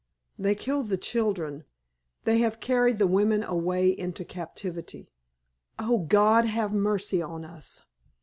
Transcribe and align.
"They 0.39 0.55
killed 0.55 0.89
the 0.89 0.97
children. 0.97 1.63
They 2.23 2.39
have 2.39 2.59
carried 2.59 2.97
the 2.97 3.05
women 3.05 3.43
away 3.43 3.89
into 3.95 4.25
captivity." 4.25 5.11
"Oh, 5.77 5.99
God, 5.99 6.45
have 6.45 6.73
mercy 6.73 7.21
on 7.21 7.45
us!" 7.45 7.83